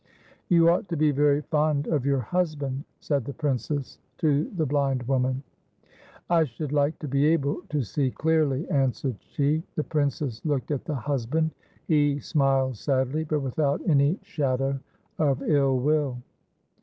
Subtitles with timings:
[0.49, 5.03] "You ought to be very fond of your husband," said the princess to the blind
[5.03, 5.43] woman.
[6.27, 9.61] "I should like to be able to see clearly," answered she.
[9.75, 11.51] The princess looked at the husband,
[11.87, 14.79] he smiled sadly, but without any shadow
[15.19, 16.17] of ill will.